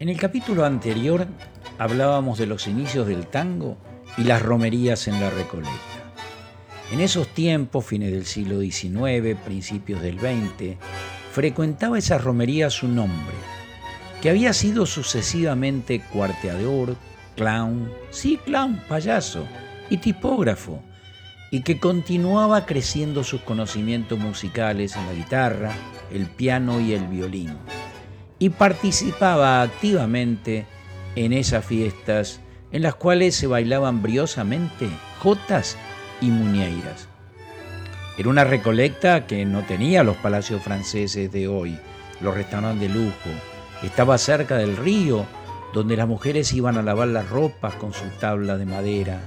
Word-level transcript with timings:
En 0.00 0.08
el 0.08 0.16
capítulo 0.16 0.64
anterior 0.64 1.26
hablábamos 1.76 2.38
de 2.38 2.46
los 2.46 2.68
inicios 2.68 3.08
del 3.08 3.26
tango 3.26 3.76
y 4.16 4.22
las 4.22 4.40
romerías 4.40 5.08
en 5.08 5.20
la 5.20 5.28
Recoleta. 5.28 5.72
En 6.92 7.00
esos 7.00 7.26
tiempos, 7.26 7.84
fines 7.84 8.12
del 8.12 8.24
siglo 8.24 8.60
XIX, 8.60 9.36
principios 9.44 10.00
del 10.00 10.20
XX, 10.20 10.76
frecuentaba 11.32 11.98
esas 11.98 12.22
romerías 12.22 12.84
un 12.84 12.96
hombre, 13.00 13.34
que 14.22 14.30
había 14.30 14.52
sido 14.52 14.86
sucesivamente 14.86 16.00
cuarteador, 16.12 16.94
clown, 17.34 17.90
sí, 18.10 18.38
clown, 18.44 18.80
payaso 18.88 19.48
y 19.90 19.96
tipógrafo, 19.96 20.80
y 21.50 21.62
que 21.62 21.80
continuaba 21.80 22.66
creciendo 22.66 23.24
sus 23.24 23.40
conocimientos 23.40 24.16
musicales 24.16 24.94
en 24.94 25.06
la 25.06 25.12
guitarra, 25.14 25.72
el 26.12 26.26
piano 26.26 26.78
y 26.78 26.92
el 26.92 27.08
violín, 27.08 27.56
y 28.38 28.50
participaba 28.50 29.62
activamente 29.62 30.66
en 31.16 31.32
esas 31.32 31.64
fiestas 31.64 32.40
en 32.70 32.82
las 32.82 32.94
cuales 32.94 33.34
se 33.34 33.46
bailaban 33.46 34.02
briosamente 34.02 34.88
jotas 35.20 35.76
y 36.20 36.26
muñeiras. 36.26 37.08
Era 38.18 38.28
una 38.28 38.44
recolecta 38.44 39.26
que 39.26 39.44
no 39.44 39.62
tenía 39.62 40.02
los 40.02 40.16
palacios 40.16 40.62
franceses 40.62 41.30
de 41.32 41.48
hoy, 41.48 41.78
los 42.20 42.34
restaurantes 42.34 42.88
de 42.88 42.94
lujo. 42.94 43.30
Estaba 43.82 44.18
cerca 44.18 44.56
del 44.56 44.76
río, 44.76 45.24
donde 45.72 45.96
las 45.96 46.08
mujeres 46.08 46.52
iban 46.52 46.76
a 46.76 46.82
lavar 46.82 47.08
las 47.08 47.28
ropas 47.28 47.74
con 47.74 47.92
su 47.92 48.04
tabla 48.20 48.56
de 48.56 48.66
madera. 48.66 49.20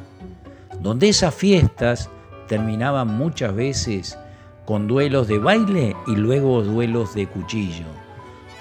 Donde 0.82 1.10
esas 1.10 1.34
fiestas 1.34 2.10
terminaban 2.48 3.08
muchas 3.08 3.56
veces 3.56 4.18
con 4.66 4.88
duelos 4.88 5.28
de 5.28 5.40
baile 5.40 5.96
y 6.08 6.16
luego 6.16 6.62
duelos 6.62 7.16
de 7.16 7.28
cuchillo. 7.28 7.86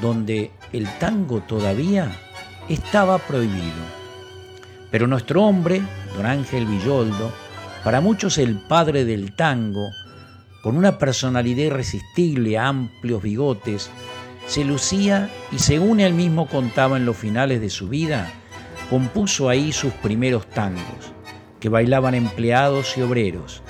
Donde 0.00 0.50
el 0.72 0.88
tango 0.98 1.40
todavía 1.40 2.10
estaba 2.68 3.18
prohibido. 3.18 4.00
Pero 4.90 5.06
nuestro 5.06 5.44
hombre, 5.44 5.82
don 6.16 6.26
Ángel 6.26 6.66
Villoldo, 6.66 7.32
para 7.84 8.00
muchos 8.00 8.38
el 8.38 8.58
padre 8.58 9.04
del 9.04 9.34
tango, 9.34 9.90
con 10.62 10.76
una 10.76 10.98
personalidad 10.98 11.64
irresistible, 11.64 12.58
amplios 12.58 13.22
bigotes, 13.22 13.90
se 14.46 14.64
lucía 14.64 15.30
y 15.52 15.58
según 15.58 16.00
él 16.00 16.12
mismo 16.12 16.46
contaba 16.46 16.96
en 16.96 17.06
los 17.06 17.16
finales 17.16 17.60
de 17.60 17.70
su 17.70 17.88
vida, 17.88 18.32
compuso 18.90 19.48
ahí 19.48 19.72
sus 19.72 19.92
primeros 19.92 20.48
tangos, 20.50 21.12
que 21.60 21.68
bailaban 21.68 22.14
empleados 22.14 22.98
y 22.98 23.02
obreros. 23.02 23.62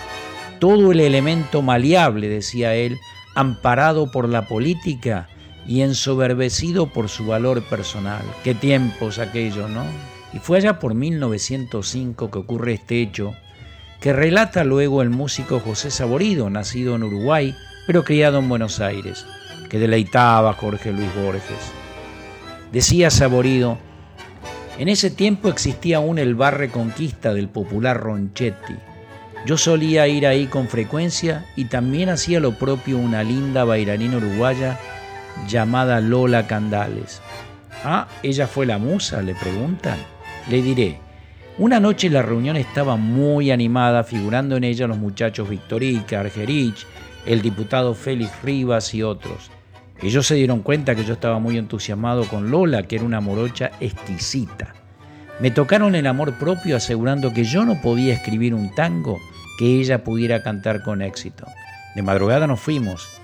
Todo 0.59 0.93
el 0.93 1.01
elemento 1.01 1.63
maleable, 1.63 2.29
decía 2.29 2.75
él, 2.75 2.99
amparado 3.35 4.11
por 4.11 4.29
la 4.29 4.49
política 4.49 5.29
y 5.71 5.83
ensoberbecido 5.83 6.89
por 6.89 7.09
su 7.09 7.27
valor 7.27 7.63
personal. 7.63 8.25
Qué 8.43 8.57
tiempos 8.57 9.21
aquellos, 9.21 9.71
¿no? 9.71 9.85
Y 10.33 10.41
fue 10.41 10.59
allá 10.59 10.81
por 10.81 10.95
1905 10.95 12.29
que 12.29 12.39
ocurre 12.41 12.73
este 12.73 13.01
hecho, 13.01 13.37
que 14.01 14.13
relata 14.13 14.65
luego 14.65 15.01
el 15.01 15.11
músico 15.11 15.61
José 15.61 15.93
Saborido, 15.93 16.51
nacido 16.51 16.97
en 16.97 17.05
Uruguay, 17.05 17.55
pero 17.87 18.03
criado 18.03 18.41
en 18.41 18.49
Buenos 18.49 18.81
Aires, 18.81 19.25
que 19.69 19.79
deleitaba 19.79 20.51
a 20.51 20.55
Jorge 20.55 20.91
Luis 20.91 21.15
Borges. 21.15 21.71
Decía 22.73 23.09
Saborido, 23.09 23.79
en 24.77 24.89
ese 24.89 25.09
tiempo 25.09 25.49
existía 25.49 25.99
aún 25.99 26.19
el 26.19 26.35
bar 26.35 26.59
Reconquista 26.59 27.33
del 27.33 27.49
popular 27.49 28.01
Ronchetti. 28.01 28.75
Yo 29.47 29.57
solía 29.57 30.09
ir 30.09 30.27
ahí 30.27 30.47
con 30.47 30.67
frecuencia 30.67 31.47
y 31.55 31.67
también 31.67 32.09
hacía 32.09 32.41
lo 32.41 32.59
propio 32.59 32.99
una 32.99 33.23
linda 33.23 33.63
bailarina 33.63 34.17
uruguaya 34.17 34.77
llamada 35.49 36.01
Lola 36.01 36.47
Candales. 36.47 37.21
Ah, 37.85 38.09
ella 38.23 38.47
fue 38.47 38.67
la 38.67 38.79
musa, 38.79 39.23
le 39.23 39.35
preguntan. 39.35 39.99
Le 40.49 40.63
diré, 40.63 40.99
una 41.59 41.81
noche 41.81 42.09
la 42.09 42.23
reunión 42.23 42.57
estaba 42.57 42.97
muy 42.97 43.51
animada, 43.51 44.05
figurando 44.05 44.57
en 44.57 44.65
ella 44.65 44.87
los 44.87 44.97
muchachos 44.97 45.49
Victorica, 45.49 46.21
Argerich, 46.21 46.87
el 47.27 47.43
diputado 47.43 47.95
Félix 47.95 48.33
Rivas 48.43 48.95
y 48.95 49.03
otros. 49.03 49.51
Ellos 50.03 50.27
se 50.27 50.37
dieron 50.37 50.63
cuenta 50.63 50.95
que 50.95 51.05
yo 51.05 51.13
estaba 51.13 51.39
muy 51.39 51.59
entusiasmado 51.59 52.25
con 52.25 52.51
Lola, 52.51 52.85
que 52.85 52.97
era 52.97 53.05
una 53.05 53.21
morocha 53.21 53.73
exquisita. 53.81 54.73
Me 55.41 55.51
tocaron 55.51 55.95
el 55.95 56.07
amor 56.07 56.39
propio 56.39 56.77
asegurando 56.77 57.35
que 57.35 57.45
yo 57.45 57.67
no 57.67 57.81
podía 57.83 58.15
escribir 58.15 58.55
un 58.55 58.75
tango 58.75 59.19
que 59.59 59.81
ella 59.81 60.03
pudiera 60.03 60.43
cantar 60.43 60.83
con 60.83 61.03
éxito. 61.03 61.47
De 61.95 62.03
madrugada 62.03 62.47
nos 62.47 62.61
fuimos. 62.61 63.20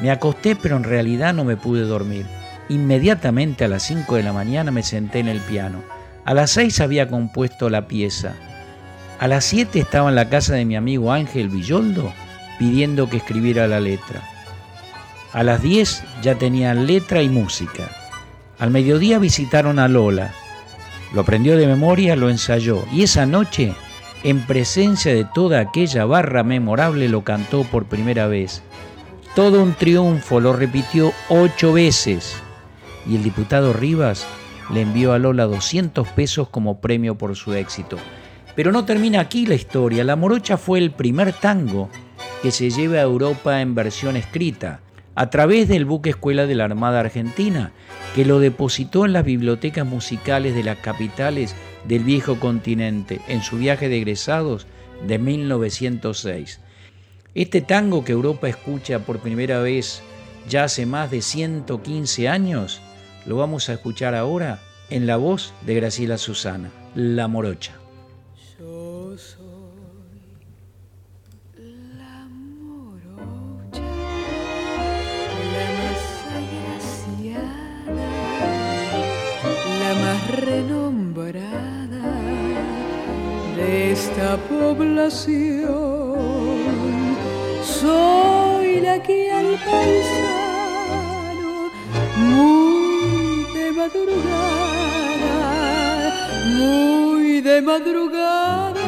Me 0.00 0.10
acosté 0.10 0.56
pero 0.56 0.76
en 0.76 0.84
realidad 0.84 1.34
no 1.34 1.44
me 1.44 1.56
pude 1.56 1.82
dormir. 1.82 2.26
Inmediatamente 2.68 3.64
a 3.64 3.68
las 3.68 3.82
5 3.84 4.16
de 4.16 4.22
la 4.22 4.32
mañana 4.32 4.70
me 4.70 4.82
senté 4.82 5.18
en 5.20 5.28
el 5.28 5.40
piano. 5.40 5.82
A 6.24 6.34
las 6.34 6.50
6 6.50 6.80
había 6.80 7.08
compuesto 7.08 7.70
la 7.70 7.88
pieza. 7.88 8.34
A 9.18 9.26
las 9.26 9.44
7 9.46 9.80
estaba 9.80 10.10
en 10.10 10.14
la 10.14 10.28
casa 10.28 10.54
de 10.54 10.64
mi 10.64 10.76
amigo 10.76 11.12
Ángel 11.12 11.48
Villoldo 11.48 12.12
pidiendo 12.58 13.08
que 13.08 13.18
escribiera 13.18 13.66
la 13.66 13.80
letra. 13.80 14.22
A 15.32 15.42
las 15.42 15.62
10 15.62 16.02
ya 16.22 16.34
tenían 16.36 16.86
letra 16.86 17.22
y 17.22 17.28
música. 17.28 17.88
Al 18.58 18.70
mediodía 18.70 19.18
visitaron 19.18 19.78
a 19.78 19.88
Lola. 19.88 20.32
Lo 21.14 21.22
aprendió 21.22 21.56
de 21.56 21.66
memoria, 21.66 22.16
lo 22.16 22.28
ensayó 22.28 22.84
y 22.92 23.02
esa 23.04 23.24
noche, 23.24 23.72
en 24.24 24.40
presencia 24.46 25.14
de 25.14 25.24
toda 25.24 25.60
aquella 25.60 26.04
barra 26.04 26.42
memorable, 26.42 27.08
lo 27.08 27.24
cantó 27.24 27.62
por 27.64 27.86
primera 27.86 28.26
vez. 28.26 28.62
Todo 29.34 29.62
un 29.62 29.74
triunfo, 29.74 30.40
lo 30.40 30.52
repitió 30.52 31.12
ocho 31.28 31.72
veces 31.72 32.36
y 33.06 33.16
el 33.16 33.22
diputado 33.22 33.72
Rivas 33.72 34.26
le 34.72 34.82
envió 34.82 35.12
a 35.12 35.18
Lola 35.18 35.44
200 35.44 36.08
pesos 36.08 36.48
como 36.48 36.80
premio 36.80 37.16
por 37.16 37.36
su 37.36 37.54
éxito. 37.54 37.98
Pero 38.56 38.72
no 38.72 38.84
termina 38.84 39.20
aquí 39.20 39.46
la 39.46 39.54
historia. 39.54 40.02
La 40.02 40.16
morocha 40.16 40.56
fue 40.56 40.78
el 40.80 40.90
primer 40.90 41.32
tango 41.32 41.88
que 42.42 42.50
se 42.50 42.70
lleva 42.70 42.96
a 42.96 43.02
Europa 43.02 43.60
en 43.60 43.74
versión 43.74 44.16
escrita, 44.16 44.80
a 45.14 45.30
través 45.30 45.68
del 45.68 45.84
buque 45.84 46.10
escuela 46.10 46.46
de 46.46 46.54
la 46.54 46.64
Armada 46.64 47.00
Argentina, 47.00 47.72
que 48.14 48.24
lo 48.24 48.40
depositó 48.40 49.04
en 49.04 49.12
las 49.12 49.24
bibliotecas 49.24 49.86
musicales 49.86 50.54
de 50.54 50.64
las 50.64 50.78
capitales 50.78 51.54
del 51.86 52.02
viejo 52.02 52.40
continente 52.40 53.20
en 53.28 53.42
su 53.42 53.58
viaje 53.58 53.88
de 53.88 53.98
egresados 53.98 54.66
de 55.06 55.18
1906. 55.18 56.60
Este 57.34 57.60
tango 57.60 58.04
que 58.04 58.12
Europa 58.12 58.48
escucha 58.48 59.00
por 59.00 59.20
primera 59.20 59.60
vez 59.60 60.02
ya 60.48 60.64
hace 60.64 60.86
más 60.86 61.10
de 61.10 61.20
115 61.20 62.26
años, 62.28 62.80
lo 63.26 63.36
vamos 63.36 63.68
a 63.68 63.74
escuchar 63.74 64.14
ahora 64.14 64.60
en 64.88 65.06
la 65.06 65.18
voz 65.18 65.52
de 65.66 65.74
Graciela 65.74 66.16
Susana, 66.16 66.70
La 66.94 67.28
Morocha. 67.28 67.74
Yo 68.58 69.14
soy 69.18 69.38
la 71.98 72.26
morocha, 72.30 73.82
la 75.52 75.66
más 75.78 76.02
agraciada, 76.40 77.44
la 79.80 79.92
más 80.00 80.20
renombrada 80.40 82.06
de 83.54 83.92
esta 83.92 84.38
población. 84.48 85.97
Soy 87.80 88.80
la 88.80 89.02
que 89.02 89.30
al 89.32 89.56
paisano 89.66 90.38
madrugada, 93.88 95.38
muy 96.56 97.40
de 97.40 97.62
madrugada, 97.62 98.84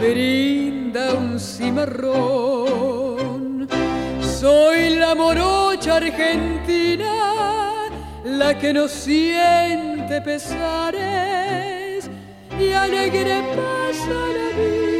brinda 0.00 1.14
un 1.14 1.38
cimarrón. 1.38 2.48
Soy 4.40 4.96
la 4.96 5.14
morocha 5.14 5.96
argentina, 5.96 7.14
la 8.24 8.58
que 8.58 8.72
no 8.72 8.88
siente 8.88 10.20
pesares 10.20 12.10
y 12.58 12.72
alegre 12.72 13.42
pasa 13.54 14.18
la 14.36 14.48
vida 14.56 14.91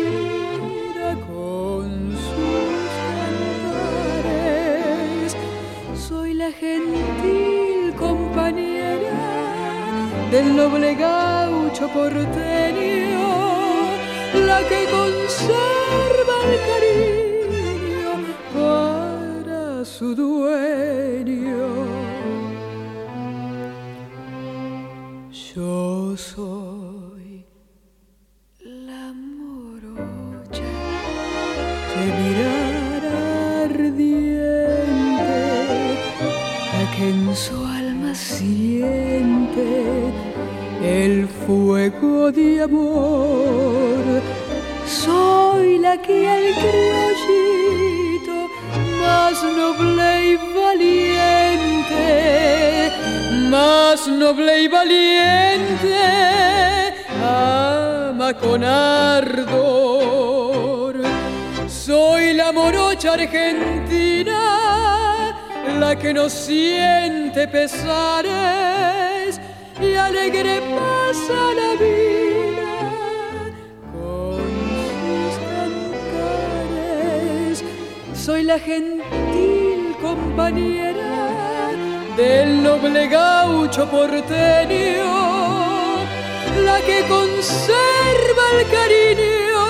del 10.33 10.57
noble 10.57 10.95
gaucho 10.95 11.89
porteño, 11.89 12.25
la 14.47 14.61
que 14.67 14.87
conserva 14.97 16.37
el 16.51 16.59
cariño 16.71 18.13
para 18.55 19.85
su 19.85 20.15
dueño. 20.15 20.72
Fuego 41.29 42.31
de 42.33 42.63
amor. 42.63 44.23
Soy 44.87 45.79
la 45.79 45.97
que 46.01 46.17
el 46.39 46.55
criollito 46.55 48.49
más 49.01 49.43
noble 49.43 50.31
y 50.31 50.37
valiente, 50.61 52.05
más 53.49 54.07
noble 54.09 54.63
y 54.63 54.69
valiente, 54.69 55.97
ama 57.23 58.35
con 58.35 58.65
ardor. 58.65 59.73
Soy 61.69 62.35
la 62.35 62.53
morocha 62.53 63.15
argentina, 63.15 64.41
la 65.79 65.97
que 65.97 66.15
no 66.15 66.29
siente 66.29 67.49
pesares 67.49 69.22
y 69.81 69.95
alegre 69.95 70.61
pasa 70.61 71.55
la 71.61 71.73
vida 71.83 72.73
con 73.93 74.43
sus 75.01 75.35
cantares. 76.67 77.65
Soy 78.15 78.43
la 78.45 78.59
gentil 78.59 79.97
compañera 80.01 81.71
del 82.17 82.63
noble 82.63 83.09
gaucho 83.09 83.89
porteño, 83.89 85.05
la 86.65 86.81
que 86.87 87.05
conserva 87.09 88.45
el 88.59 88.67
cariño 88.77 89.65